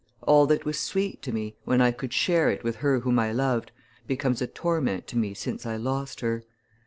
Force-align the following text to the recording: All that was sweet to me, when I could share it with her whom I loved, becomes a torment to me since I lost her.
All 0.23 0.47
that 0.47 0.65
was 0.65 0.79
sweet 0.79 1.21
to 1.21 1.31
me, 1.31 1.57
when 1.63 1.79
I 1.79 1.91
could 1.91 2.11
share 2.11 2.49
it 2.49 2.63
with 2.63 2.77
her 2.77 3.01
whom 3.01 3.19
I 3.19 3.31
loved, 3.31 3.71
becomes 4.07 4.41
a 4.41 4.47
torment 4.47 5.05
to 5.09 5.15
me 5.19 5.35
since 5.35 5.63
I 5.63 5.75
lost 5.77 6.21
her. 6.21 6.41